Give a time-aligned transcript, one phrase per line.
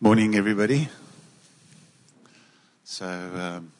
[0.00, 0.88] Morning, everybody.
[2.84, 3.72] So, um,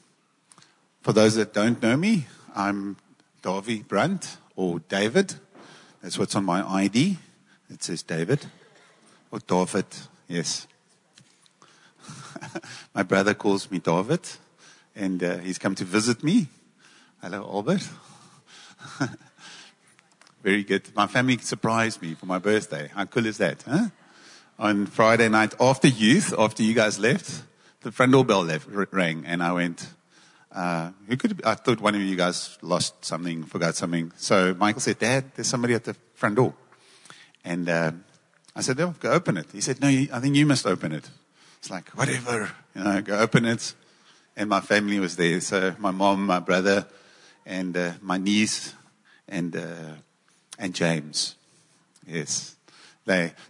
[1.01, 2.27] for those that don't know me,
[2.57, 2.97] I'm
[3.41, 4.27] Davy Brand
[4.57, 5.35] or David.
[6.03, 7.19] That's what's on my ID.
[7.71, 8.47] It says David
[9.31, 9.87] or David.
[10.27, 10.67] Yes.
[12.97, 14.29] my brother calls me David,
[14.97, 16.49] and uh, he's come to visit me.
[17.23, 17.89] Hello, Albert.
[20.43, 20.83] Very good.
[20.97, 22.91] My family surprised me for my birthday.
[22.93, 23.91] How cool is that, huh?
[24.59, 27.43] On Friday night after youth, after you guys left,
[27.83, 29.87] the front door bell left, rang, and I went,
[30.51, 34.11] uh, who could, I thought one of you guys lost something, forgot something.
[34.17, 36.55] So Michael said, Dad, there's somebody at the front door.
[37.45, 37.93] And, uh,
[38.57, 39.47] I said, oh, go open it.
[39.53, 41.09] He said, no, I think you must open it.
[41.61, 43.75] It's like, whatever, you know, go open it.
[44.37, 45.41] And my family was there.
[45.41, 46.87] So my mom, my brother,
[47.47, 48.75] and uh, my niece,
[49.29, 49.95] and uh,
[50.59, 51.37] and James.
[52.07, 52.58] Yes.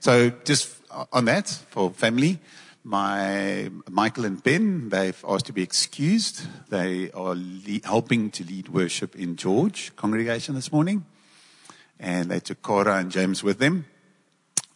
[0.00, 0.76] So just
[1.12, 2.38] on that for family,
[2.84, 6.46] my Michael and Ben, they've asked to be excused.
[6.70, 11.04] They are le- helping to lead worship in George congregation this morning.
[11.98, 13.86] And they took Cora and James with them.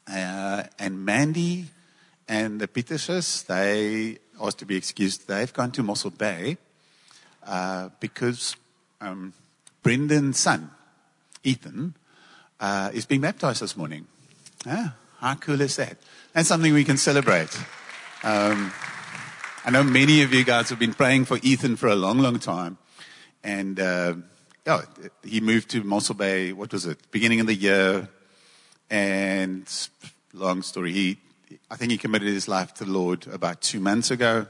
[0.06, 1.66] Uh, and Mandy
[2.28, 5.28] and the Peterses, they asked to be excused.
[5.28, 6.58] They've gone to Mossel Bay
[7.46, 8.56] uh, because
[9.00, 9.32] um,
[9.82, 10.70] Brendan's son,
[11.44, 11.94] Ethan,
[12.58, 14.06] uh, is being baptized this morning.
[14.66, 15.98] Yeah, how cool is that?
[16.32, 17.56] That's something we can celebrate.
[18.22, 18.72] Um,
[19.64, 22.38] I know many of you guys have been praying for Ethan for a long, long
[22.38, 22.78] time.
[23.42, 24.14] And uh,
[24.66, 24.82] yeah,
[25.24, 28.08] he moved to Mossel Bay, what was it, beginning of the year.
[28.90, 29.66] And
[30.32, 31.18] long story, he,
[31.70, 34.46] I think he committed his life to the Lord about two months ago.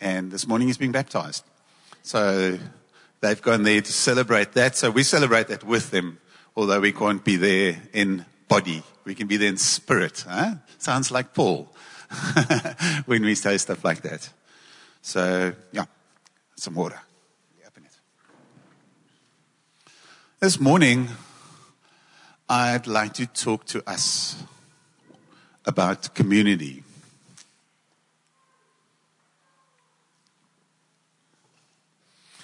[0.00, 1.44] And this morning he's being baptized.
[2.02, 2.58] So
[3.20, 4.76] they've gone there to celebrate that.
[4.76, 6.18] So we celebrate that with them
[6.58, 8.82] although we can't be there in body.
[9.08, 10.26] We can be there in spirit.
[10.28, 10.56] Huh?
[10.76, 11.66] Sounds like Paul
[13.06, 14.28] when we say stuff like that.
[15.00, 15.86] So, yeah,
[16.56, 17.00] some water.
[20.40, 21.08] This morning,
[22.50, 24.44] I'd like to talk to us
[25.64, 26.84] about community.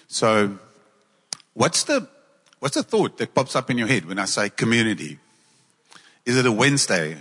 [0.09, 0.59] So,
[1.53, 2.09] what's the
[2.59, 5.19] What's the thought that pops up in your head when I say community?
[6.27, 7.19] Is it a Wednesday?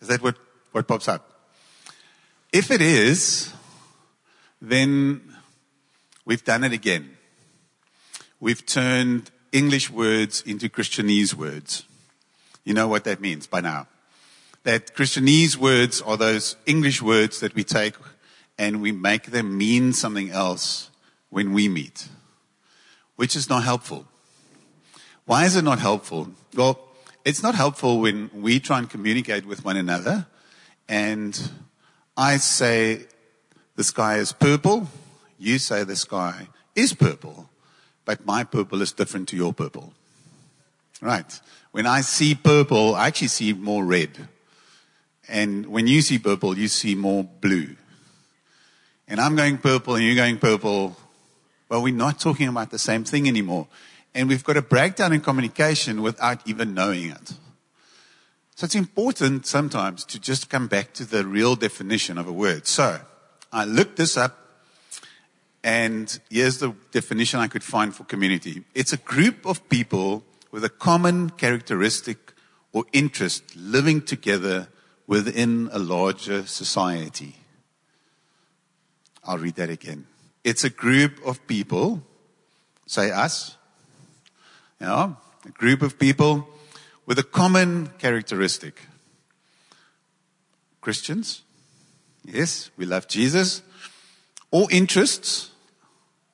[0.00, 0.36] Is that what,
[0.70, 1.28] what pops up?
[2.52, 3.52] If it is,
[4.60, 5.20] then
[6.24, 7.16] we've done it again.
[8.38, 11.84] We've turned English words into Christianese words.
[12.64, 13.88] You know what that means by now.
[14.64, 17.94] That Christianese words are those English words that we take
[18.58, 20.90] and we make them mean something else
[21.30, 22.08] when we meet,
[23.16, 24.06] which is not helpful.
[25.24, 26.30] Why is it not helpful?
[26.54, 26.78] Well,
[27.24, 30.26] it's not helpful when we try and communicate with one another
[30.88, 31.50] and
[32.16, 33.06] I say
[33.76, 34.88] the sky is purple,
[35.38, 37.48] you say the sky is purple,
[38.04, 39.92] but my purple is different to your purple.
[41.00, 41.40] Right.
[41.72, 44.28] When I see purple, I actually see more red.
[45.28, 47.76] And when you see purple, you see more blue.
[49.08, 50.96] And I'm going purple and you're going purple.
[51.68, 53.66] Well, we're not talking about the same thing anymore.
[54.14, 57.34] And we've got a breakdown in communication without even knowing it.
[58.54, 62.66] So it's important sometimes to just come back to the real definition of a word.
[62.66, 63.00] So
[63.52, 64.38] I looked this up
[65.64, 68.64] and here's the definition I could find for community.
[68.74, 72.34] It's a group of people with a common characteristic
[72.72, 74.68] or interest living together
[75.06, 77.36] within a larger society.
[79.24, 80.06] I'll read that again.
[80.42, 82.02] It's a group of people,
[82.86, 83.56] say us,
[84.82, 86.48] know, a group of people
[87.06, 88.82] with a common characteristic.
[90.80, 91.42] Christians,
[92.24, 93.62] yes, we love Jesus.
[94.50, 95.50] All interests,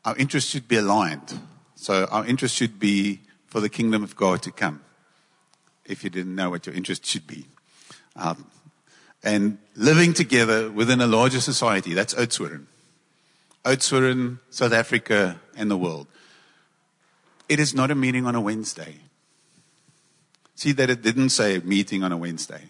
[0.04, 1.40] our interests should be aligned.
[1.74, 4.82] So our interest should be for the kingdom of God to come.
[5.84, 7.46] If you didn't know what your interest should be.
[8.16, 8.46] Um,
[9.22, 11.94] and living together within a larger society.
[11.94, 12.66] That's Oudtshoorn.
[13.64, 16.06] Oudtshoorn, South Africa, and the world.
[17.48, 18.96] It is not a meeting on a Wednesday.
[20.54, 22.62] See that it didn't say meeting on a Wednesday.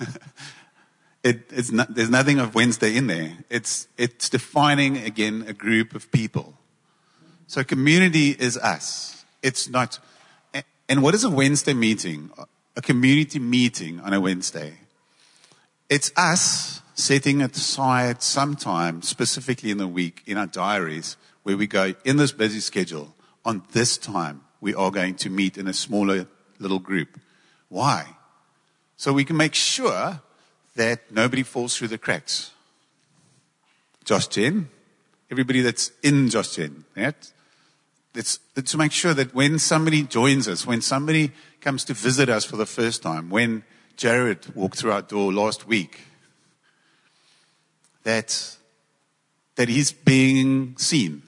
[1.24, 3.32] it, it's not, there's nothing of Wednesday in there.
[3.50, 6.54] It's, it's defining again a group of people.
[7.46, 9.24] So community is us.
[9.42, 9.98] It's not,
[10.88, 12.30] and what is a Wednesday meeting?
[12.76, 14.74] A community meeting on a Wednesday.
[15.90, 21.66] It's us setting aside some time, specifically in the week, in our diaries, where we
[21.66, 25.72] go in this busy schedule on this time, we are going to meet in a
[25.72, 26.26] smaller
[26.58, 27.20] little group.
[27.68, 28.16] Why?
[28.96, 30.20] So we can make sure
[30.76, 32.52] that nobody falls through the cracks.
[34.04, 34.68] Josh Gen,
[35.30, 37.32] everybody that's in Josh Gen, right?
[38.14, 42.28] It's, it's to make sure that when somebody joins us, when somebody comes to visit
[42.28, 43.64] us for the first time, when
[43.96, 46.00] Jared walked through our door last week,
[48.04, 48.56] that,
[49.56, 51.22] that he's being seen.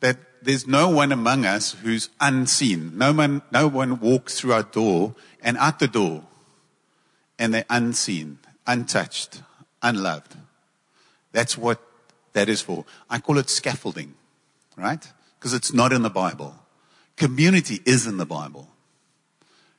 [0.00, 2.96] That there's no one among us who's unseen.
[2.96, 6.24] No one, no one walks through our door and out the door
[7.38, 9.42] and they're unseen, untouched,
[9.82, 10.36] unloved.
[11.32, 11.80] That's what
[12.32, 12.84] that is for.
[13.10, 14.14] I call it scaffolding,
[14.76, 15.06] right?
[15.38, 16.54] Because it's not in the Bible.
[17.16, 18.68] Community is in the Bible.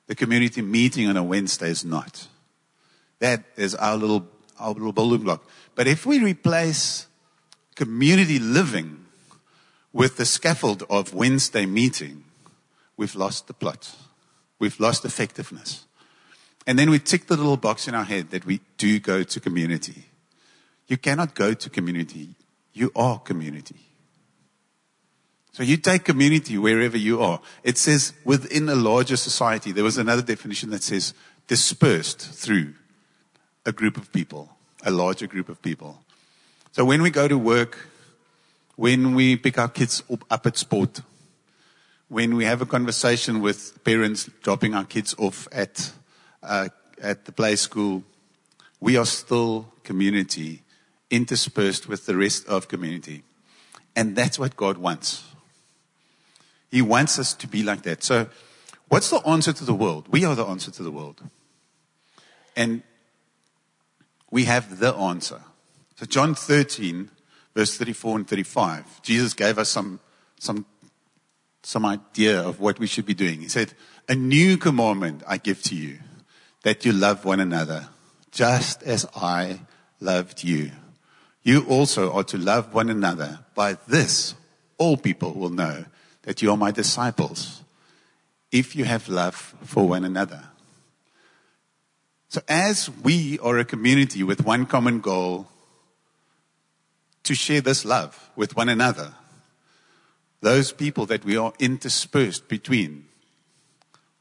[0.08, 2.28] The community meeting on a Wednesday is not.
[3.20, 4.28] That is our little,
[4.60, 5.48] our little building block.
[5.76, 7.08] But if we replace
[7.76, 9.05] community living
[9.96, 12.26] with the scaffold of Wednesday meeting,
[12.98, 13.96] we've lost the plot.
[14.60, 15.86] We've lost effectiveness.
[16.68, 19.40] And then we tick the little box in our head that we do go to
[19.40, 20.08] community.
[20.88, 22.32] You cannot go to community.
[22.74, 23.78] You are community.
[25.54, 27.40] So you take community wherever you are.
[27.64, 29.72] It says within a larger society.
[29.72, 31.14] There was another definition that says
[31.48, 32.74] dispersed through
[33.66, 34.50] a group of people,
[34.84, 36.04] a larger group of people.
[36.74, 37.88] So when we go to work,
[38.76, 41.02] when we pick our kids up at sport,
[42.10, 45.92] when we have a conversation with parents dropping our kids off at,
[46.44, 46.70] uh,
[47.02, 48.04] at the play school,
[48.80, 50.62] we are still community
[51.10, 53.24] interspersed with the rest of community.
[53.96, 55.24] And that's what God wants.
[56.70, 58.04] He wants us to be like that.
[58.04, 58.28] So,
[58.90, 60.08] what's the answer to the world?
[60.10, 61.22] We are the answer to the world.
[62.56, 62.84] And
[64.30, 65.42] we have the answer.
[65.98, 67.10] So, John 13,
[67.56, 70.00] verse 34 and 35, Jesus gave us some,
[70.40, 70.66] some,
[71.64, 73.42] some idea of what we should be doing.
[73.42, 73.74] He said,
[74.10, 76.00] A new commandment I give to you,
[76.64, 77.88] that you love one another,
[78.32, 79.62] just as I
[80.00, 80.72] loved you.
[81.42, 83.40] You also are to love one another.
[83.56, 84.36] By this,
[84.78, 85.86] all people will know
[86.24, 87.62] that you are my disciples
[88.52, 90.44] if you have love for one another.
[92.28, 95.48] So, as we are a community with one common goal
[97.26, 99.14] to share this love with one another,
[100.42, 103.06] those people that we are interspersed between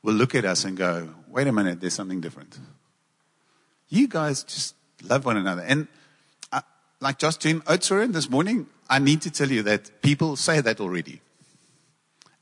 [0.03, 2.59] will look at us and go, wait a minute, there's something different.
[3.89, 5.63] You guys just love one another.
[5.63, 5.87] And
[6.53, 6.63] uh,
[7.01, 10.81] like Josh Gen Oudtshoorn this morning, I need to tell you that people say that
[10.81, 11.21] already.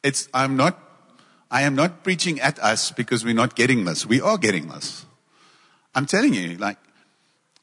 [0.03, 0.79] It's, I'm not,
[1.51, 4.07] I am not preaching at us because we're not getting this.
[4.07, 5.07] We are getting this.
[5.95, 6.79] I'm telling you, like,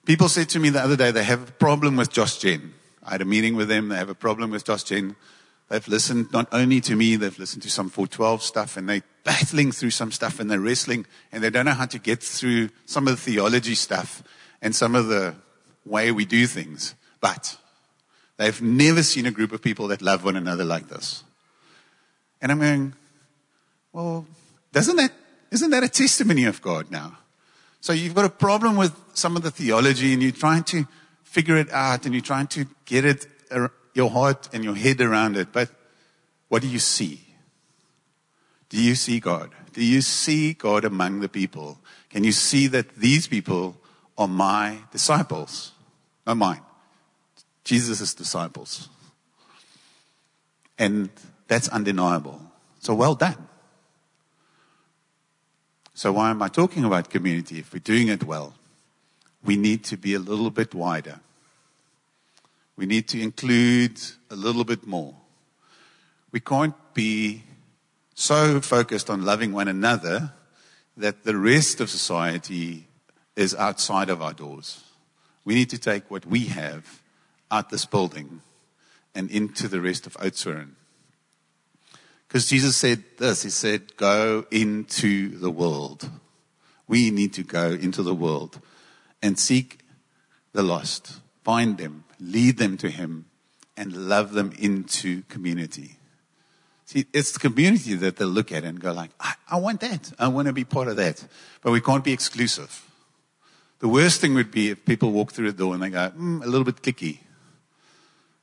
[0.06, 2.74] people said to me the other day they have a problem with Josh Gen.
[3.10, 3.90] I had a meeting with them.
[3.90, 7.70] They have a problem with Josh They've listened not only to me, they've listened to
[7.70, 11.66] some 412 stuff and they're battling through some stuff and they're wrestling and they don't
[11.66, 14.24] know how to get through some of the theology stuff
[14.62, 15.36] and some of the
[15.86, 17.58] way we do things, but
[18.38, 21.24] they've never seen a group of people that love one another like this.
[22.42, 22.94] And I'm going,
[23.92, 24.26] well,
[24.72, 25.12] doesn't that,
[25.52, 27.18] isn't that a testimony of God now?
[27.82, 30.88] So you've got a problem with some of the theology and you're trying to
[31.30, 33.28] figure it out and you're trying to get it,
[33.94, 35.52] your heart and your head around it.
[35.52, 35.70] But
[36.48, 37.22] what do you see?
[38.70, 39.52] Do you see God?
[39.74, 41.80] Do you see God among the people?
[42.10, 43.78] Can you see that these people
[44.18, 45.72] are my disciples?
[46.26, 46.62] not mine.
[47.64, 48.90] Jesus' disciples.
[50.78, 51.10] And
[51.48, 52.40] that's undeniable.
[52.80, 53.48] So well done.
[55.94, 57.60] So why am I talking about community?
[57.60, 58.54] If we're doing it well,
[59.44, 61.20] we need to be a little bit wider.
[62.76, 65.16] We need to include a little bit more.
[66.32, 67.44] We can't be
[68.16, 70.34] so focused on loving one another
[70.98, 72.88] that the rest of society
[73.36, 74.84] is outside of our doors.
[75.46, 77.02] We need to take what we have
[77.50, 78.42] out this building
[79.16, 80.72] and into the rest of Oudtshoorn.
[82.28, 86.10] Because Jesus said this, He said, go into the world.
[86.88, 88.62] We need to go into the world
[89.22, 89.80] and seek
[90.54, 93.26] the lost, find them, lead them to Him,
[93.78, 95.98] and love them into community.
[96.86, 100.12] See, it's the community that they look at and go like, I, I want that.
[100.18, 101.24] I want to be part of that.
[101.62, 102.84] But we can't be exclusive.
[103.78, 106.44] The worst thing would be if people walk through the door and they go, mm,
[106.44, 107.20] a little bit clicky.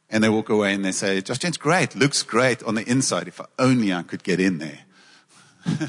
[0.09, 3.27] And they walk away and they say, Josh Gen's great, looks great on the inside.
[3.27, 4.79] If only I could get in there.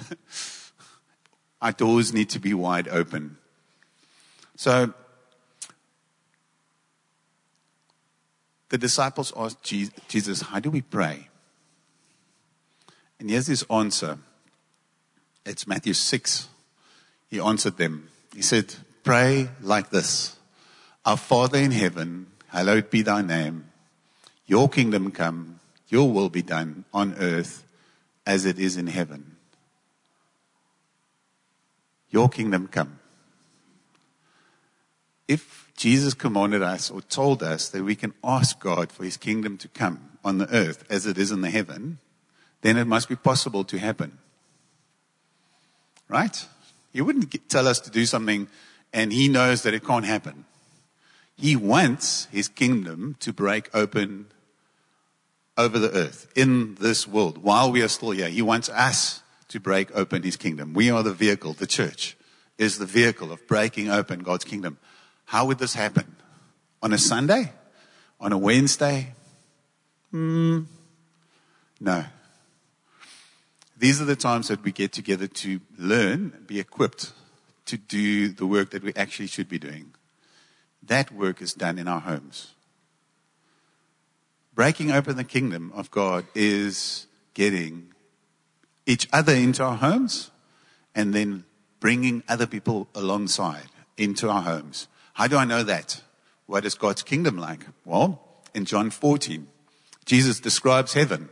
[1.61, 3.37] Our doors need to be wide open.
[4.57, 4.93] So,
[8.69, 11.29] the disciples asked Jesus, How do we pray?
[13.19, 14.17] And here's his answer.
[15.45, 16.47] It's Matthew 6.
[17.29, 18.09] He answered them.
[18.35, 20.35] He said, pray like this
[21.05, 23.65] Our Father in heaven, hallowed be thy name.
[24.45, 27.63] Your kingdom come, your will be done on earth
[28.25, 29.37] as it is in heaven.
[32.09, 32.99] Your kingdom come.
[35.27, 39.57] If Jesus commanded us or told us that we can ask God for his kingdom
[39.59, 41.99] to come on the earth as it is in the heaven,
[42.61, 44.17] then it must be possible to happen.
[46.07, 46.45] Right?
[46.93, 48.47] He wouldn't tell us to do something
[48.93, 50.45] and he knows that it can't happen.
[51.37, 54.27] He wants his kingdom to break open
[55.57, 58.29] over the earth in this world while we are still here.
[58.29, 60.73] He wants us to break open his kingdom.
[60.73, 62.17] We are the vehicle, the church
[62.57, 64.77] is the vehicle of breaking open God's kingdom.
[65.27, 66.15] How would this happen?
[66.81, 67.51] On a Sunday?
[68.19, 69.13] On a Wednesday?
[70.11, 70.61] Hmm.
[71.81, 72.05] No.
[73.77, 77.11] These are the times that we get together to learn, be equipped
[77.65, 79.93] to do the work that we actually should be doing.
[80.81, 82.53] That work is done in our homes.
[84.55, 87.89] Breaking open the kingdom of God is getting
[88.85, 90.31] each other into our homes
[90.95, 91.43] and then
[91.81, 93.67] bringing other people alongside
[93.97, 94.87] into our homes.
[95.17, 95.99] How do I know that?
[96.45, 97.65] What is God's kingdom like?
[97.85, 98.21] Well,
[98.53, 99.47] in John 14,
[100.05, 101.29] Jesus describes heaven.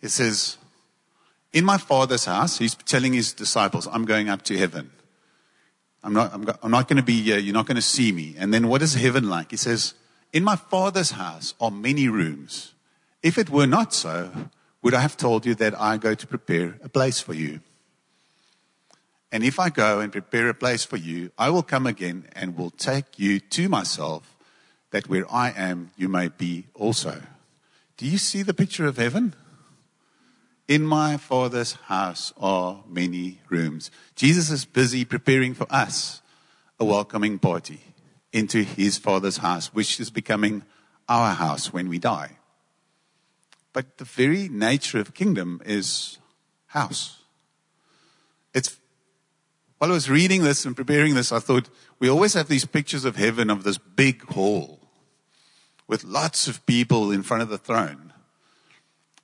[0.00, 0.56] He says,
[1.52, 4.92] In my Father's house, he's telling his disciples, I'm going up to heaven.
[6.04, 7.38] I'm not, I'm, I'm not going to be here.
[7.38, 8.36] You're not going to see me.
[8.38, 9.50] And then what is heaven like?
[9.50, 9.94] He says,
[10.32, 12.72] In my Father's house are many rooms.
[13.20, 14.30] If it were not so,
[14.82, 17.58] would I have told you that I go to prepare a place for you?
[19.36, 22.56] And if I go and prepare a place for you, I will come again and
[22.56, 24.34] will take you to myself,
[24.92, 27.20] that where I am, you may be also.
[27.98, 29.34] Do you see the picture of heaven?
[30.68, 33.90] In my Father's house are many rooms.
[34.14, 36.22] Jesus is busy preparing for us
[36.80, 37.80] a welcoming party
[38.32, 40.62] into his Father's house, which is becoming
[41.10, 42.38] our house when we die.
[43.74, 46.16] But the very nature of kingdom is
[46.68, 47.18] house.
[49.78, 51.68] While I was reading this and preparing this, I thought
[51.98, 54.80] we always have these pictures of heaven of this big hall
[55.86, 58.12] with lots of people in front of the throne.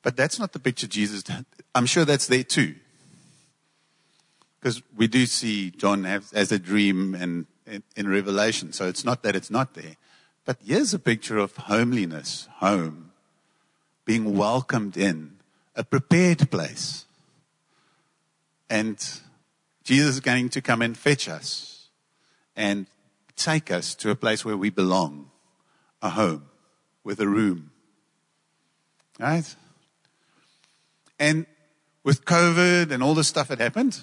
[0.03, 1.25] But that's not the picture Jesus,
[1.75, 2.75] I'm sure that's there too.
[4.61, 7.47] Because we do see John as a dream and
[7.97, 8.73] in Revelation.
[8.73, 9.97] So it's not that it's not there.
[10.45, 13.13] But here's a picture of homeliness, home,
[14.05, 15.37] being welcomed in,
[15.75, 17.07] a prepared place.
[18.69, 18.99] And
[19.85, 21.89] Jesus is going to come and fetch us
[22.57, 22.87] and
[23.37, 25.31] take us to a place where we belong,
[26.01, 26.47] a home
[27.05, 27.71] with a room.
[29.19, 29.55] Right?
[31.19, 31.47] And
[32.05, 34.01] with COVID and all the stuff that happened,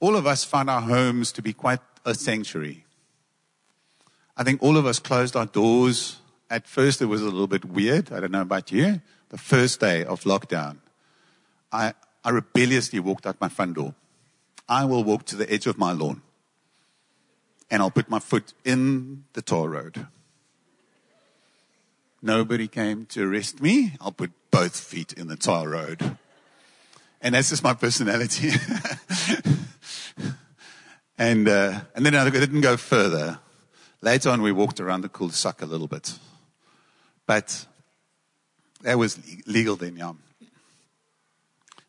[0.00, 2.84] all of us found our homes to be quite a sanctuary.
[4.36, 6.18] I think all of us closed our doors.
[6.48, 8.12] At first, it was a little bit weird.
[8.12, 9.00] I don't know about you.
[9.28, 10.78] The first day of lockdown,
[11.70, 13.94] I, I rebelliously walked out my front door.
[14.70, 16.22] I will walk to the edge of my lawn
[17.70, 20.06] and I'll put my foot in the tar road.
[22.22, 23.94] Nobody came to arrest me.
[24.00, 26.16] I'll put both feet in the tar road.
[27.20, 28.50] And that's just my personality.
[31.18, 33.40] and, uh, and then I didn't go further.
[34.02, 36.16] Later on, we walked around the cul-de-sac a little bit.
[37.26, 37.66] But
[38.82, 40.12] that was legal then, yeah.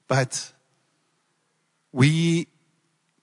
[0.08, 0.52] But
[1.92, 2.48] we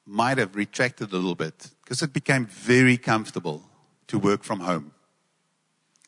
[0.08, 3.62] might have retracted a little bit because it became very comfortable
[4.06, 4.92] to work from home.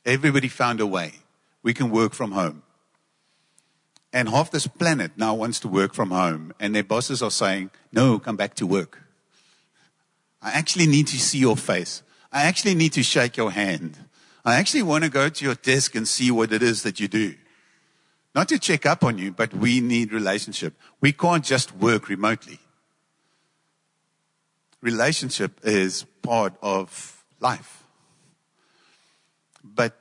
[0.07, 1.12] Everybody found a way.
[1.62, 2.62] We can work from home.
[4.12, 7.71] And half this planet now wants to work from home, and their bosses are saying,
[7.92, 9.02] No, come back to work.
[10.42, 12.02] I actually need to see your face.
[12.33, 13.99] I actually need to shake your hand.
[14.45, 17.07] I actually want to go to your desk and see what it is that you
[17.07, 17.35] do.
[18.35, 20.75] Not to check up on you, but we need relationship.
[21.00, 22.59] We can't just work remotely
[24.81, 27.85] relationship is part of life.
[29.63, 29.99] But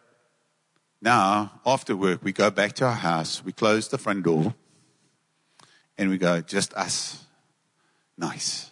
[1.02, 4.54] now, after work, we go back to our house, we close the front door,
[5.98, 7.26] and we go, just us.
[8.18, 8.70] Nice.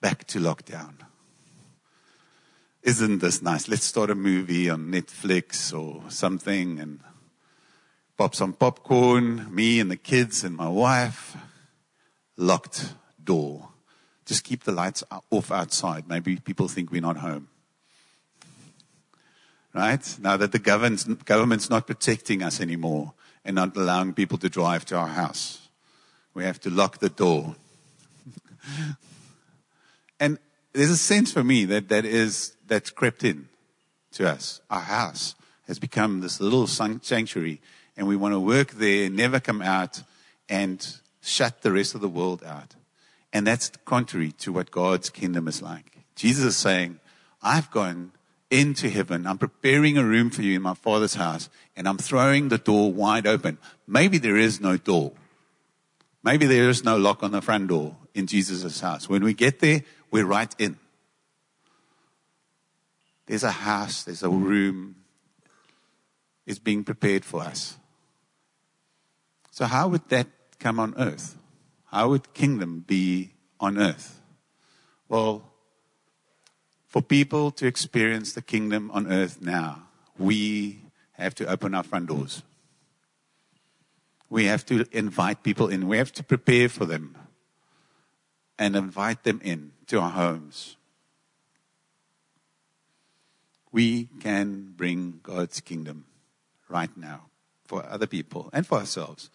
[0.00, 0.94] Back to lockdown.
[2.82, 3.68] Isn't this nice?
[3.68, 7.00] Let's start a movie on Netflix or something and
[8.18, 11.36] pop some popcorn, me and the kids and my wife.
[12.36, 13.73] Locked door
[14.26, 16.08] just keep the lights off outside.
[16.08, 17.48] Maybe people think we're not home.
[19.74, 20.16] Right?
[20.20, 23.12] Now that the government's, not protecting us anymore
[23.44, 25.68] and not allowing people to drive to our house,
[26.32, 27.56] we have to lock the door.
[30.20, 30.38] and
[30.72, 33.48] there's a sense for me that that is, that's crept in
[34.12, 34.60] to us.
[34.70, 35.34] Our house
[35.66, 37.60] has become this little sanctuary
[37.96, 40.02] and we want to work there, never come out
[40.48, 40.86] and
[41.22, 42.74] shut the rest of the world out.
[43.34, 45.98] And that's contrary to what God's kingdom is like.
[46.14, 47.00] Jesus is saying,
[47.42, 48.12] I've gone
[48.48, 49.26] into heaven.
[49.26, 52.92] I'm preparing a room for you in my father's house and I'm throwing the door
[52.92, 53.58] wide open.
[53.88, 55.12] Maybe there is no door.
[56.22, 59.08] Maybe there is no lock on the front door in Jesus' house.
[59.08, 60.78] When we get there, we're right in.
[63.26, 64.96] There's a house, there's a room,
[66.46, 67.76] it's being prepared for us.
[69.50, 71.36] So, how would that come on earth?
[71.94, 74.20] How would kingdom be on earth?
[75.08, 75.52] Well,
[76.88, 79.84] for people to experience the kingdom on earth now,
[80.18, 80.80] we
[81.12, 82.42] have to open our front doors.
[84.28, 85.86] We have to invite people in.
[85.86, 87.16] We have to prepare for them
[88.58, 90.74] and invite them in to our homes.
[93.70, 96.06] We can bring God's kingdom
[96.68, 97.26] right now
[97.64, 99.30] for other people and for ourselves.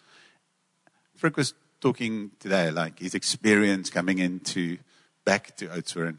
[1.15, 4.77] Frick was talking today, like his experience coming into
[5.25, 6.17] back to Oudtshoorn.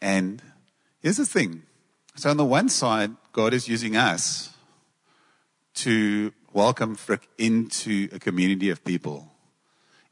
[0.00, 0.42] And
[1.00, 1.62] here's the thing.
[2.16, 4.54] So on the one side, God is using us
[5.74, 9.32] to welcome Frick into a community of people.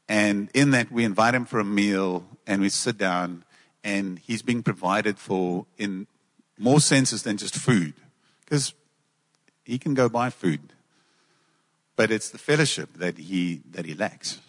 [0.07, 3.43] And in that, we invite him for a meal and we sit down
[3.83, 6.07] and he's being provided for in
[6.57, 7.93] more senses than just food.
[8.43, 8.73] Because
[9.63, 10.73] he can go buy food.
[11.99, 14.39] But it's the fellowship that he, that he lacks.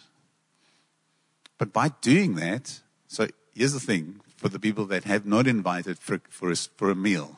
[1.57, 2.79] But by doing that,
[3.09, 6.89] so here's the thing for the people that have not invited for, for, a, for
[6.89, 7.35] a meal.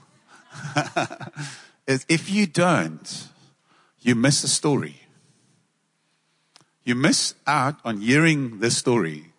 [1.88, 3.28] is if you don't,
[4.02, 4.98] you miss a story.
[6.84, 9.34] You miss out on hearing this story.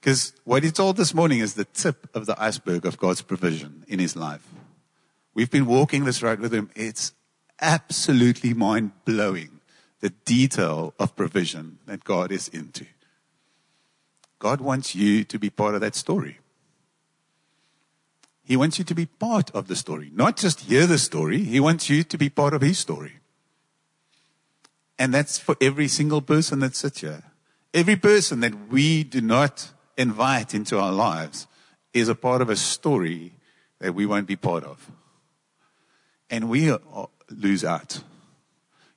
[0.00, 3.84] Because what he told this morning is the tip of the iceberg of God's provision
[3.88, 4.46] in his life.
[5.34, 6.70] We've been walking this road with him.
[6.76, 7.14] It's
[7.60, 9.58] absolutely mind blowing
[10.02, 12.84] the detail of provision that God is into.
[14.40, 16.38] God wants you to be part of that story.
[18.44, 21.44] He wants you to be part of the story, not just hear the story.
[21.44, 23.20] He wants you to be part of his story.
[24.98, 27.22] And that's for every single person that sits here.
[27.72, 31.46] Every person that we do not invite into our lives
[31.94, 33.34] is a part of a story
[33.78, 34.90] that we won't be part of.
[36.28, 36.74] And we
[37.30, 38.02] lose out.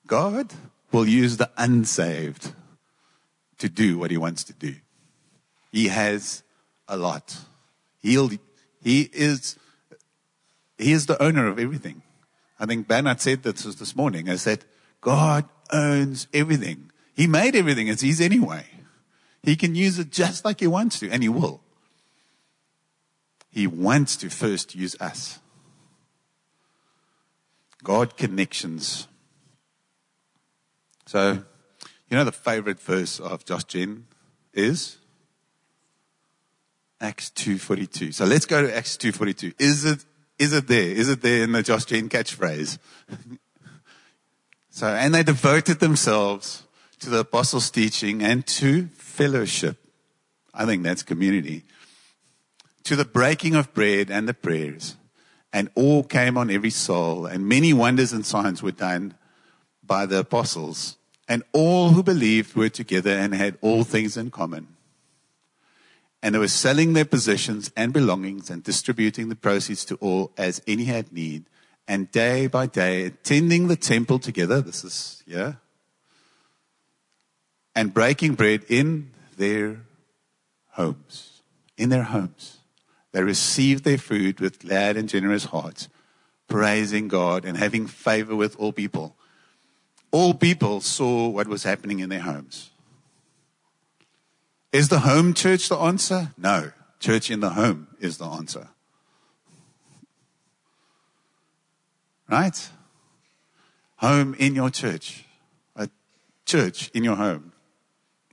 [0.08, 0.52] God
[0.96, 2.54] will use the unsaved
[3.58, 4.76] to do what he wants to do.
[5.72, 6.42] He has
[6.88, 7.38] a lot.
[8.00, 8.30] He'll,
[8.82, 9.58] he is,
[10.78, 12.02] he is the owner of everything.
[12.58, 14.30] I think Bernard said this this morning.
[14.30, 14.64] I said,
[15.02, 16.92] God owns everything.
[17.14, 17.90] He made everything.
[17.90, 18.66] It's his anyway.
[19.44, 21.62] He can use it just like he wants to, and he will.
[23.52, 25.40] He wants to first use us.
[27.84, 29.08] God connections.
[31.06, 31.44] So,
[32.10, 34.08] you know the favorite verse of Josh Gen
[34.54, 34.98] is
[37.00, 38.14] Acts 2:42.
[38.14, 39.54] So let's go to Acts 2:42.
[39.60, 40.06] Is it
[40.38, 40.90] is it there?
[40.90, 42.78] Is it there in the Josh Gen catchphrase?
[44.70, 46.64] so, and they devoted themselves
[47.00, 49.78] to the apostles' teaching and to fellowship.
[50.54, 51.64] I think that's community.
[52.86, 54.96] To the breaking of bread and the prayers
[55.54, 59.16] and all came on every soul, and many wonders and signs were done
[59.86, 60.98] by the apostles.
[61.28, 64.68] And all who believed were together and had all things in common.
[66.22, 70.62] And they were selling their possessions and belongings and distributing the proceeds to all as
[70.68, 71.46] any had need.
[71.88, 74.62] And day by day, attending the temple together.
[74.62, 75.54] This is, yeah.
[77.76, 79.82] And breaking bread in their
[80.72, 81.42] homes.
[81.78, 82.58] In their homes.
[83.12, 85.90] They received their food with glad and generous hearts,
[86.48, 89.16] praising God and having favor with all people.
[90.12, 92.70] All people saw what was happening in their homes.
[94.72, 96.34] Is the home church the answer?
[96.38, 96.72] No.
[97.00, 98.70] Church in the home is the answer.
[102.30, 102.70] Right?
[103.98, 105.26] Home in your church.
[105.76, 105.90] A
[106.46, 107.54] church in your home.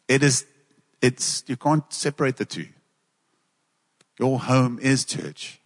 [0.09, 0.47] It is,
[1.01, 2.69] it's, you can't separate the two.
[4.19, 5.61] Your home is church.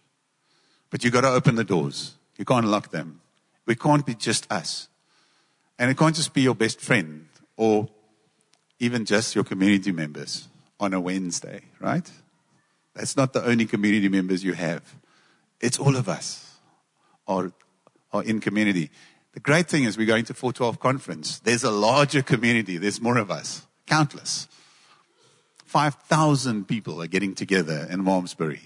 [0.89, 2.15] But you got to open the doors.
[2.37, 3.21] You can't lock them.
[3.65, 4.87] We can't be just us.
[5.79, 7.89] And it can't just be your best friend or
[8.79, 10.47] even just your community members
[10.79, 12.09] on a Wednesday, right?
[12.93, 14.81] That's not the only community members you have.
[15.59, 16.55] It's all of us
[17.27, 17.51] are,
[18.11, 18.89] are in community.
[19.33, 21.39] The great thing is we're going to 412 conference.
[21.39, 22.77] There's a larger community.
[22.77, 23.67] There's more of us.
[23.85, 24.47] Countless.
[25.65, 28.61] 5,000 people are getting together in Malmesbury,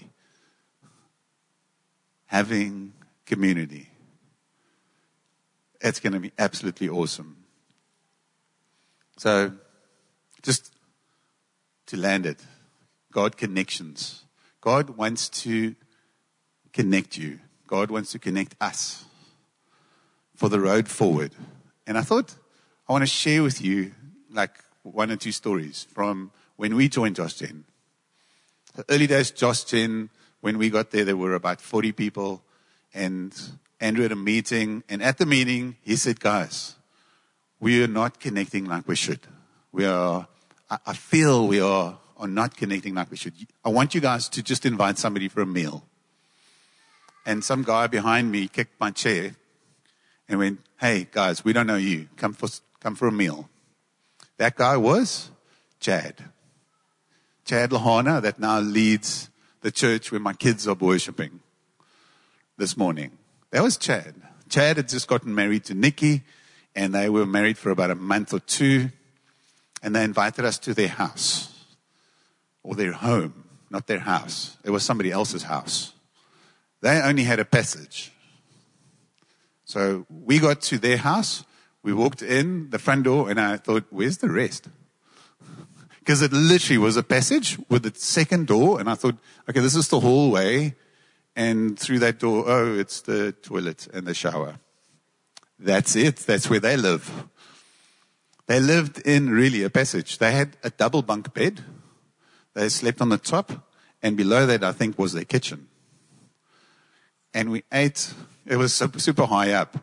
[2.26, 2.92] having
[3.26, 3.91] community.
[5.82, 7.38] It's going to be absolutely awesome.
[9.18, 9.52] So,
[10.42, 10.72] just
[11.86, 12.40] to land it,
[13.10, 14.24] God connections.
[14.60, 15.74] God wants to
[16.72, 17.40] connect you.
[17.66, 19.04] God wants to connect us
[20.36, 21.34] for the road forward.
[21.86, 22.36] And I thought
[22.88, 23.92] I want to share with you
[24.30, 27.64] like one or two stories from when we joined Josh Gen.
[28.74, 32.42] The early days, Josh Gen, when we got there, there were about 40 people.
[32.94, 33.34] And
[33.82, 34.84] Andrew had a meeting.
[34.88, 36.76] And at the meeting, he said, guys,
[37.58, 39.20] we are not connecting like we should.
[39.72, 40.28] We are,
[40.70, 43.34] I feel we are, are not connecting like we should.
[43.64, 45.84] I want you guys to just invite somebody for a meal.
[47.26, 49.34] And some guy behind me kicked my chair
[50.28, 52.08] and went, Hey guys, we don't know you.
[52.16, 52.48] Come for,
[52.80, 53.48] come for a meal.
[54.36, 55.30] That guy was
[55.80, 56.24] Chad.
[57.44, 59.28] Chad Lahana that now leads
[59.60, 61.40] the church where my kids are worshiping
[62.56, 63.18] this morning.
[63.52, 64.14] That was Chad.
[64.48, 66.22] Chad had just gotten married to Nikki
[66.74, 68.88] and they were married for about a month or two
[69.82, 71.66] and they invited us to their house
[72.62, 74.56] or their home, not their house.
[74.64, 75.92] It was somebody else's house.
[76.80, 78.10] They only had a passage.
[79.66, 81.44] So we got to their house.
[81.82, 84.68] We walked in the front door and I thought, where's the rest?
[85.98, 88.80] Because it literally was a passage with a second door.
[88.80, 89.14] And I thought,
[89.48, 90.74] okay, this is the hallway.
[91.34, 94.60] And through that door, oh, it's the toilet and the shower.
[95.58, 96.16] That's it.
[96.16, 97.26] That's where they live.
[98.46, 100.18] They lived in really a passage.
[100.18, 101.62] They had a double bunk bed.
[102.54, 103.66] They slept on the top.
[104.02, 105.68] And below that, I think, was their kitchen
[107.34, 108.12] and we ate.
[108.46, 109.76] It was super high up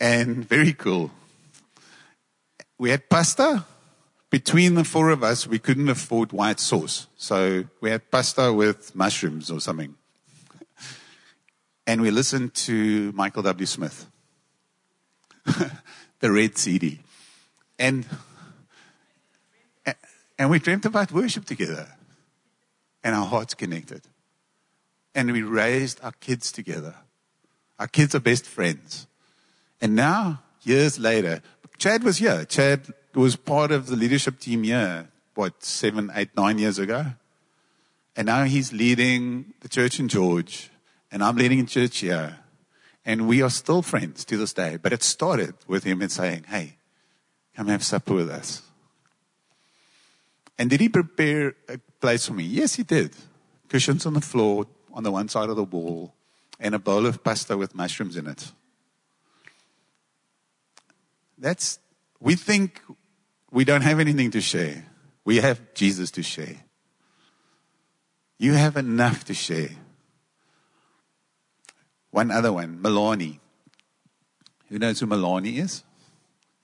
[0.00, 1.10] and very cool.
[2.78, 3.64] We had pasta.
[4.28, 7.06] Between the four of us, we couldn't afford white sauce.
[7.16, 9.94] So we had pasta with mushrooms or something.
[11.86, 13.66] And we listened to Michael W.
[13.66, 14.06] Smith,
[16.20, 17.00] the red CD.
[17.78, 18.06] And,
[20.38, 21.88] and we dreamt about worship together.
[23.04, 24.02] And our hearts connected
[25.16, 26.94] and we raised our kids together.
[27.80, 29.06] Our kids are best friends.
[29.80, 31.42] And now, years later,
[31.78, 32.44] Chad was here.
[32.44, 37.06] Chad was part of the leadership team here, what, seven, eight, nine years ago?
[38.14, 40.70] And now he's leading the church in George,
[41.10, 42.38] and I'm leading in church here.
[43.04, 44.78] And we are still friends to this day.
[44.82, 46.76] But it started with him and saying, Hey,
[47.54, 48.62] come have supper with us.
[50.58, 52.44] And did he prepare a place for me?
[52.44, 53.14] Yes, he did.
[53.68, 56.14] Cushions on the floor, on the one side of the wall
[56.58, 58.52] and a bowl of pasta with mushrooms in it.
[61.38, 61.78] That's,
[62.18, 62.80] we think
[63.50, 64.86] we don't have anything to share.
[65.24, 66.56] We have Jesus to share.
[68.38, 69.70] You have enough to share.
[72.10, 73.38] One other one, Milani.
[74.68, 75.84] Who knows who Milani is?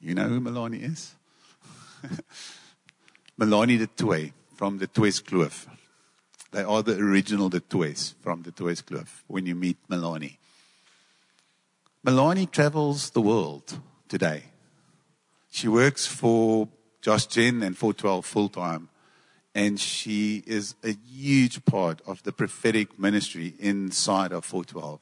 [0.00, 1.14] You know who Milani is?
[3.40, 5.66] Milani du Toit from Du Toitskloof.
[6.50, 10.36] They are the original Du Toits from Du Toitskloof when you meet Milani.
[12.04, 13.78] Milani travels the world
[14.08, 14.44] today.
[15.50, 16.68] She works for
[17.00, 18.88] Josh Gen and 412 full time.
[19.54, 24.98] And she is a huge part of the prophetic ministry inside of 412.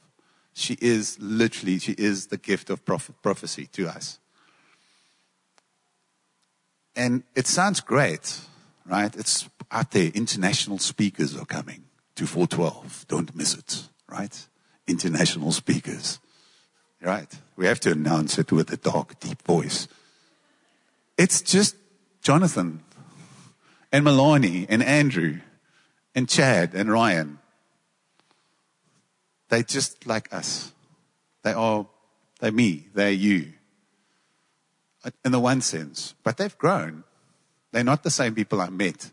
[0.53, 4.19] She is literally, she is the gift of prophecy to us.
[6.95, 8.41] And it sounds great,
[8.85, 9.15] right?
[9.15, 10.11] It's out there.
[10.13, 11.85] International speakers are coming
[12.15, 13.05] to 412.
[13.07, 14.47] Don't miss it, right?
[14.87, 16.19] International speakers,
[17.01, 17.33] right?
[17.55, 19.87] We have to announce it with a dark, deep voice.
[21.17, 21.75] It's just
[22.21, 22.83] Jonathan
[23.91, 25.39] and Milani and Andrew
[26.13, 27.39] and Chad and Ryan.
[29.51, 30.71] They're just like us.
[31.43, 31.85] They are,
[32.39, 33.51] they're me, they're you.
[35.25, 36.15] In the one sense.
[36.23, 37.03] But they've grown.
[37.73, 39.11] They're not the same people I met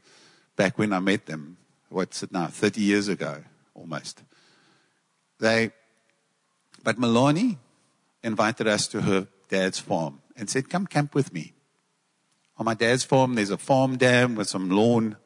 [0.55, 1.57] back when I met them.
[1.89, 2.47] What's it now?
[2.47, 3.43] 30 years ago,
[3.75, 4.23] almost.
[5.41, 5.73] They,
[6.85, 7.57] but Milani
[8.23, 11.53] invited us to her dad's farm and said, come camp with me.
[12.59, 15.17] On my dad's farm, there's a farm dam with some lawn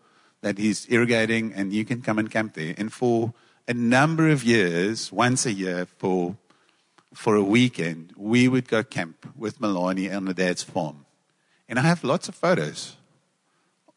[0.41, 2.75] that he's irrigating and you can come and camp there.
[2.79, 3.35] And for
[3.69, 6.37] a number of years, once a year for,
[7.15, 11.07] for a weekend, we would go camp with Milani on the dad's farm.
[11.69, 12.97] And I have lots of photos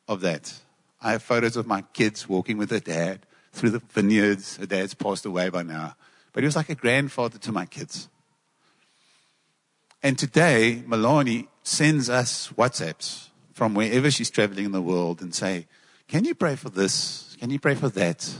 [0.07, 0.53] of that.
[1.01, 4.57] I have photos of my kids walking with their dad through the vineyards.
[4.57, 5.95] Her dad's passed away by now.
[6.33, 8.09] But he was like a grandfather to my kids.
[10.03, 15.65] And today, Milani sends us WhatsApps from wherever she's traveling in the world and say,
[16.07, 17.35] Can you pray for this?
[17.39, 18.35] Can you pray for that?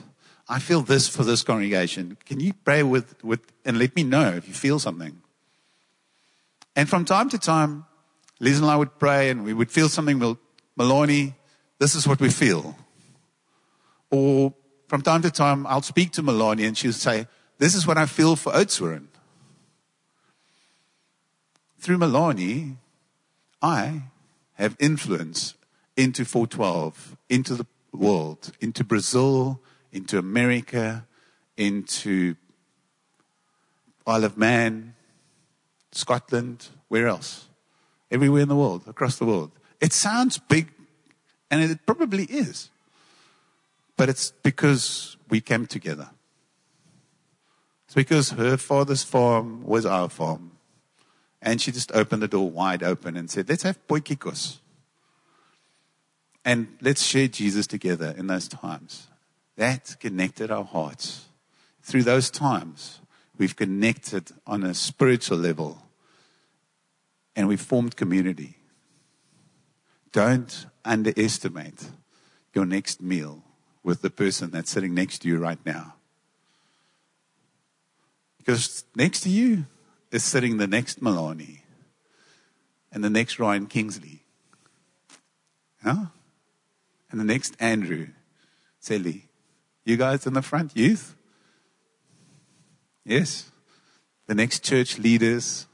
[0.47, 2.17] I feel this for this congregation.
[2.25, 5.21] Can you pray with, with and let me know if you feel something?
[6.75, 7.85] And from time to time,
[8.39, 10.19] Liz and I would pray and we would feel something.
[10.19, 10.37] Well,
[10.77, 11.33] Milani,
[11.79, 12.77] this is what we feel.
[14.11, 14.53] Or
[14.87, 17.27] from time to time, I'll speak to Milani and she'll say,
[17.57, 19.07] this is what I feel for Oudtshoorn.
[21.79, 22.75] Through Milani,
[23.61, 24.03] I
[24.53, 25.55] have influence
[25.95, 29.61] into 412, into the world, into Brazil,
[29.95, 31.05] into America,
[31.55, 32.35] into
[34.05, 34.93] Isle of Man,
[35.91, 37.47] Scotland, where else?
[38.11, 39.51] Everywhere in the world, across the world.
[39.79, 40.71] It sounds big,
[41.49, 42.69] and it probably is.
[43.97, 46.09] But it's because we came together.
[47.85, 50.51] It's because her father's farm was our farm.
[51.41, 54.57] And she just opened the door wide open and said, Let's have potjiekos.
[56.43, 59.07] And let's share Jesus together in those times.
[59.57, 61.25] That connected our hearts.
[61.81, 62.99] Through those times,
[63.37, 65.81] we've connected on a spiritual level
[67.35, 68.57] and we've formed community.
[70.11, 71.89] Don't underestimate
[72.53, 73.43] your next meal
[73.83, 75.95] with the person that's sitting next to you right now.
[78.37, 79.65] Because next to you
[80.11, 81.61] is sitting the next Milani
[82.91, 84.23] and the next Ryan Kingsley.
[85.83, 86.05] Huh?
[87.11, 88.07] And the next Andrew
[88.79, 89.24] Selley.
[89.85, 91.15] You guys in the front, youth?
[93.05, 93.51] Yes.
[94.25, 95.67] The next church leaders,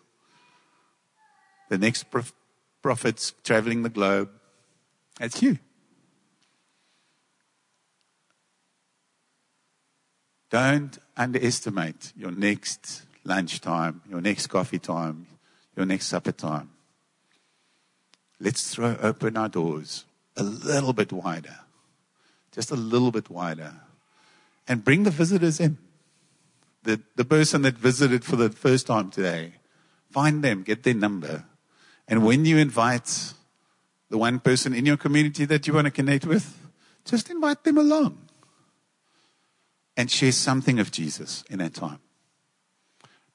[1.69, 2.33] the next prof-
[2.81, 4.29] prophets traveling the globe.
[5.17, 5.59] That's you.
[10.49, 15.27] Don't underestimate your next lunchtime, your next coffee time,
[15.77, 16.71] your next supper time.
[18.37, 20.03] Let's throw open our doors
[20.35, 21.59] a little bit wider,
[22.51, 23.75] just a little bit wider,
[24.71, 25.77] and bring the visitors in.
[26.83, 29.55] The, the person that visited for the first time today,
[30.09, 31.43] find them, get their number.
[32.07, 33.33] And when you invite
[34.09, 36.57] the one person in your community that you want to connect with,
[37.03, 38.17] just invite them along
[39.97, 41.99] and share something of Jesus in that time.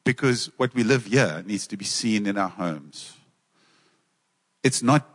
[0.04, 3.12] Because what we live here needs to be seen in our homes.
[4.62, 5.06] It's not,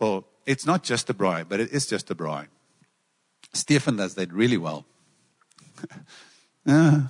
[0.00, 2.46] well, it's not just a braai, but it is just a braai.
[3.52, 4.86] Stefan does that really well.
[6.66, 7.00] uh,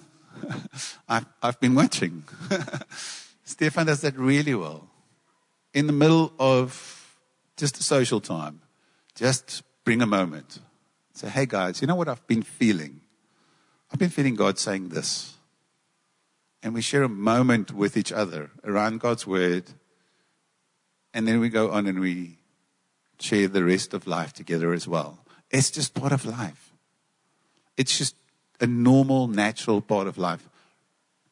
[1.09, 2.25] I've, I've been watching.
[3.45, 4.89] Stefan does that really well.
[5.73, 7.19] In the middle of
[7.57, 8.61] just a social time,
[9.15, 10.59] just bring a moment.
[11.15, 13.01] Say, hey guys, you know what I've been feeling?
[13.93, 15.35] I've been feeling God saying this.
[16.63, 19.65] And we share a moment with each other around God's word.
[21.13, 22.39] And then we go on and we
[23.21, 25.25] share the rest of life together as well.
[25.51, 26.73] It's just part of life.
[27.77, 28.17] It's just
[28.65, 30.49] a normal, natural part of life.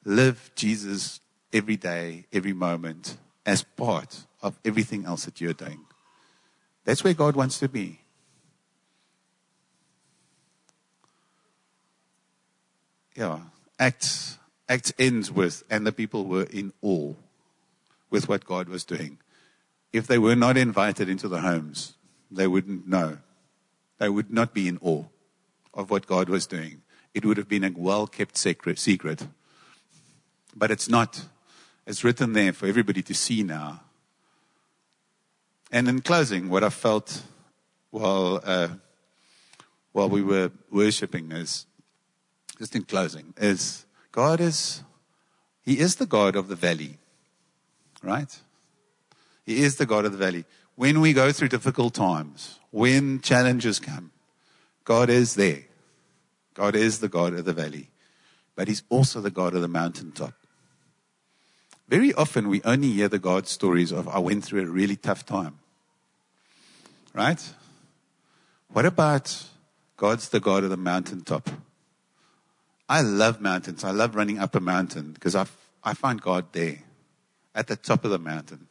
[0.04, 1.20] Live Jesus
[1.52, 5.80] every day, every moment as part of everything else that you're doing.
[6.84, 8.02] That's where God wants to be.
[13.16, 13.40] yeah,
[13.78, 17.14] Acts, Acts ends with, and the people were in awe
[18.10, 19.18] with what God was doing.
[19.92, 21.94] If they were not invited into the homes,
[22.30, 23.18] they wouldn't know.
[23.98, 25.04] They would not be in awe
[25.74, 26.82] of what God was doing.
[27.14, 29.26] It would have been a well kept secret.
[30.54, 31.22] But it's not.
[31.86, 33.80] It's written there for everybody to see now.
[35.70, 37.22] And in closing, what I felt
[37.90, 38.68] while, uh,
[39.92, 41.66] while we were worshiping is
[42.58, 44.82] just in closing, is God is,
[45.62, 46.98] He is the God of the valley,
[48.02, 48.38] right?
[49.44, 50.44] He is the God of the valley.
[50.76, 54.12] When we go through difficult times, when challenges come,
[54.84, 55.64] God is there.
[56.54, 57.90] God is the God of the valley,
[58.54, 60.34] but He's also the God of the mountaintop.
[61.88, 65.26] Very often we only hear the God stories of, I went through a really tough
[65.26, 65.58] time.
[67.14, 67.52] Right?
[68.72, 69.44] What about
[69.96, 71.50] God's the God of the mountaintop?
[72.88, 73.84] I love mountains.
[73.84, 75.46] I love running up a mountain because I,
[75.84, 76.78] I find God there
[77.54, 78.68] at the top of the mountain.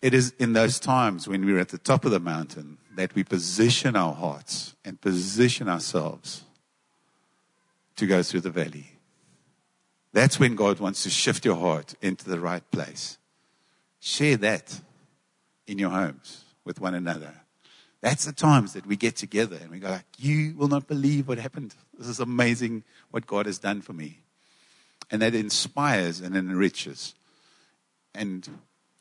[0.00, 3.24] It is in those times when we're at the top of the mountain that we
[3.24, 6.44] position our hearts and position ourselves
[7.96, 8.98] to go through the valley.
[10.12, 13.18] That's when God wants to shift your heart into the right place.
[14.00, 14.80] Share that
[15.66, 17.34] in your homes with one another.
[18.00, 21.28] That's the times that we get together and we go like, you will not believe
[21.28, 21.74] what happened.
[21.96, 24.20] This is amazing what God has done for me.
[25.10, 27.14] And that inspires and enriches.
[28.14, 28.48] And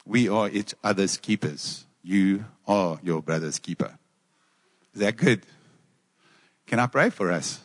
[0.05, 1.85] we are each other's keepers.
[2.03, 3.97] You are your brother's keeper.
[4.93, 5.43] Is that good?
[6.65, 7.61] Can I pray for us?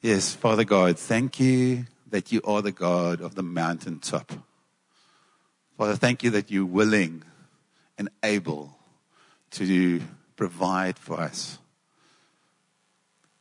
[0.00, 4.32] Yes, Father God, thank you that you are the God of the mountaintop.
[5.76, 7.22] Father, thank you that you're willing
[7.98, 8.76] and able
[9.52, 10.00] to
[10.36, 11.58] provide for us,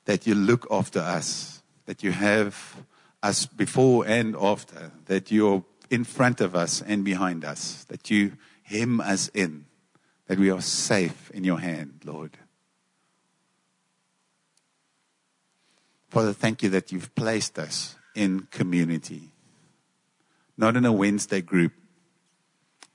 [0.05, 2.83] that you look after us, that you have
[3.23, 8.33] us before and after, that you're in front of us and behind us, that you
[8.63, 9.65] hem us in,
[10.27, 12.37] that we are safe in your hand, Lord.
[16.09, 19.31] Father, thank you that you've placed us in community.
[20.57, 21.73] Not in a Wednesday group,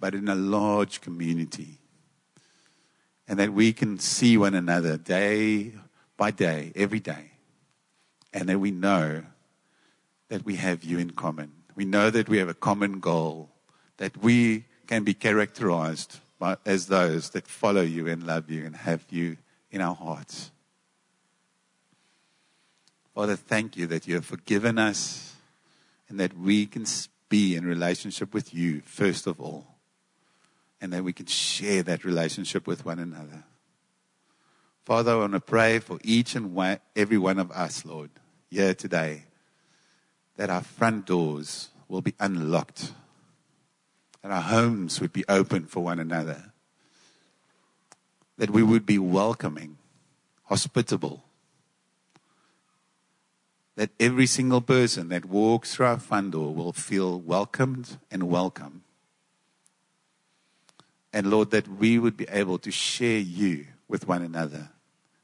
[0.00, 1.78] but in a large community.
[3.28, 5.72] And that we can see one another day
[6.16, 7.32] by day, every day.
[8.32, 9.24] And that we know
[10.32, 11.52] that we have you in common.
[11.76, 13.50] We know that we have a common goal,
[13.98, 18.74] that we can be characterized by, as those that follow you and love you and
[18.74, 19.36] have you
[19.70, 20.50] in our hearts.
[23.14, 25.34] Father, thank you that you have forgiven us
[26.08, 26.86] and that we can
[27.28, 29.66] be in relationship with you, first of all,
[30.80, 33.44] and that we can share that relationship with one another.
[34.86, 36.56] Father, I want to pray for each and
[36.96, 38.08] every one of us, Lord,
[38.48, 39.24] here today,
[40.36, 42.92] that our front doors will be unlocked,
[44.22, 46.52] that our homes would be open for one another,
[48.38, 49.76] that we would be welcoming,
[50.44, 51.24] hospitable,
[53.76, 58.82] that every single person that walks through our front door will feel welcomed and welcome.
[61.12, 64.70] And Lord, that we would be able to share you with one another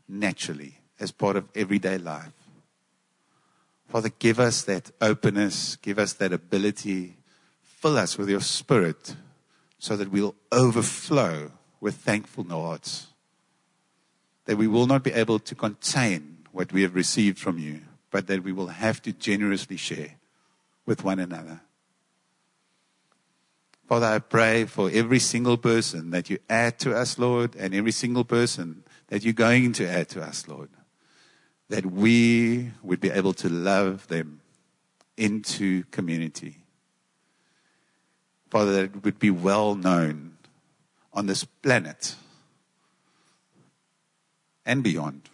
[0.06, 2.32] naturally as part of everyday life.
[3.88, 7.16] Father, give us that openness, give us that ability,
[7.62, 9.16] fill us with your spirit
[9.78, 13.08] so that we'll overflow with thankful hearts.
[14.44, 18.26] That we will not be able to contain what we have received from you, but
[18.26, 20.16] that we will have to generously share
[20.84, 21.60] with one another.
[23.88, 27.92] Father, I pray for every single person that you add to us, Lord, and every
[27.92, 30.68] single person that you're going to add to us, Lord,
[31.68, 34.40] that we would be able to love them
[35.16, 36.56] into community.
[38.50, 40.38] Father, that it would be well known
[41.12, 42.14] on this planet
[44.64, 45.28] and beyond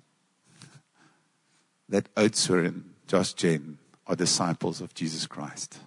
[1.88, 5.78] that Oudtshoorn and Josh Gen are disciples of Jesus Christ.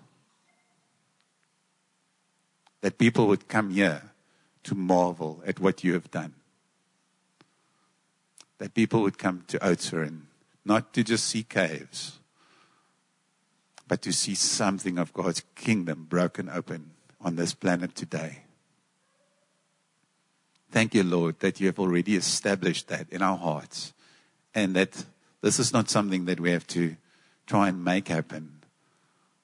[2.81, 4.03] That people would come here
[4.63, 6.36] to marvel at what you have done.
[8.60, 10.26] That people would come to Oudtshoorn and
[10.67, 12.19] not to just see caves,
[13.88, 18.39] but to see something of God's kingdom broken open on this planet today.
[20.69, 23.93] Thank you, Lord, that you have already established that in our hearts
[24.53, 25.06] and that
[25.41, 26.97] this is not something that we have to
[27.45, 28.60] try and make happen,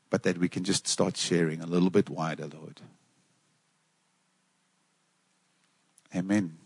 [0.09, 2.81] but that we can just start sharing a little bit wider, Lord.
[6.13, 6.57] Amen.